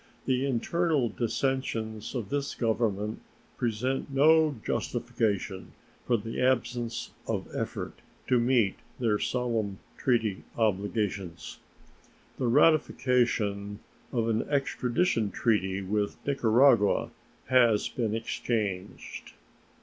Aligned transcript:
The 0.25 0.47
internal 0.47 1.09
dissensions 1.09 2.15
of 2.15 2.29
this 2.29 2.55
Government 2.55 3.21
present 3.55 4.09
no 4.11 4.55
justification 4.65 5.73
for 6.07 6.17
the 6.17 6.41
absence 6.41 7.11
of 7.27 7.47
effort 7.53 7.99
to 8.25 8.39
meet 8.39 8.77
their 8.99 9.19
solemn 9.19 9.77
treaty 9.99 10.41
obligations. 10.57 11.59
The 12.39 12.47
ratification 12.47 13.77
of 14.11 14.27
an 14.27 14.41
extradition 14.49 15.29
treaty 15.29 15.83
with 15.83 16.17
Nicaragua 16.25 17.11
has 17.49 17.87
been 17.87 18.15
exchanged. 18.15 19.33